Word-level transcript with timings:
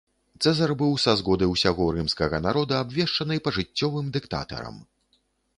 Цэзар 0.43 0.71
быў 0.79 0.93
са 1.03 1.13
згоды 1.19 1.49
ўсяго 1.51 1.85
рымскага 1.97 2.41
народа 2.47 2.81
абвешчаны 2.87 3.35
пажыццёвым 3.49 4.05
дыктатарам. 4.17 4.85